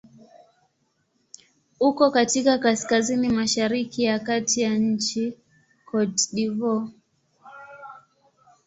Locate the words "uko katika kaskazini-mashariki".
1.79-4.03